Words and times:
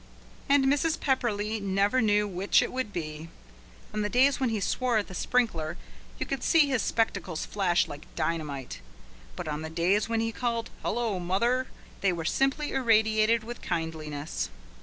And 0.49 0.65
Mrs. 0.65 0.99
Pepperleigh 0.99 1.59
never 1.61 2.01
knew 2.01 2.27
which 2.27 2.63
it 2.63 2.71
would 2.73 2.91
be. 2.91 3.29
On 3.93 4.01
the 4.01 4.09
days 4.09 4.39
when 4.39 4.49
he 4.49 4.59
swore 4.59 4.97
at 4.97 5.07
the 5.07 5.13
sprinkler 5.13 5.77
you 6.17 6.25
could 6.25 6.41
see 6.43 6.67
his 6.67 6.81
spectacles 6.81 7.45
flash 7.45 7.87
like 7.87 8.07
dynamite. 8.15 8.81
But 9.35 9.47
on 9.47 9.61
the 9.61 9.69
days 9.69 10.09
when 10.09 10.19
he 10.19 10.31
called: 10.31 10.71
"Hullo, 10.83 11.19
mother," 11.19 11.67
they 12.01 12.11
were 12.11 12.25
simply 12.25 12.71
irradiated 12.71 13.43
with 13.43 13.61
kindliness. 13.61 14.49